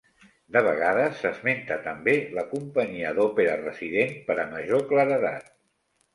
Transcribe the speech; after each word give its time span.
De 0.55 0.61
vegades 0.67 1.19
s'esmenta 1.19 1.77
també 1.87 2.15
la 2.39 2.45
companyia 2.55 3.13
d'òpera 3.19 3.53
resident 3.61 4.19
per 4.31 4.41
a 4.47 4.49
major 4.57 4.85
claredat. 4.95 5.55